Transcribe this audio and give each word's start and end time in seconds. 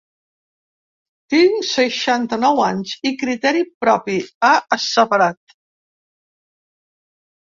Tinc 1.33 1.65
seixanta-nou 1.71 2.61
anys 2.67 2.93
i 3.09 3.11
criteri 3.23 3.61
propi, 3.85 4.15
ha 4.47 4.49
asseverat. 4.79 5.55